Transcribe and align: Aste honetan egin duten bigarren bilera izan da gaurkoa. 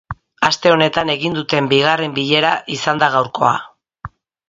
Aste 0.47 0.71
honetan 0.75 1.11
egin 1.15 1.37
duten 1.39 1.69
bigarren 1.75 2.17
bilera 2.19 2.57
izan 2.79 3.07
da 3.07 3.15
gaurkoa. 3.21 3.57